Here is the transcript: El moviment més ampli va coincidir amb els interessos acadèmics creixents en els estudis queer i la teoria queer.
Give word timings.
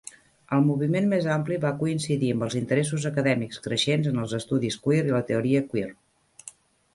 El 0.55 0.61
moviment 0.67 1.09
més 1.09 1.27
ampli 1.33 1.59
va 1.65 1.73
coincidir 1.83 2.31
amb 2.35 2.45
els 2.45 2.55
interessos 2.61 3.05
acadèmics 3.11 3.61
creixents 3.67 4.11
en 4.13 4.19
els 4.25 4.35
estudis 4.39 4.79
queer 4.87 5.05
i 5.11 5.15
la 5.19 5.23
teoria 5.31 5.63
queer. 5.75 5.87